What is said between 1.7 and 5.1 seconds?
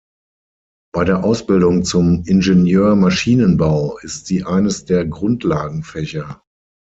zum Ingenieur-Maschinenbau ist sie eines der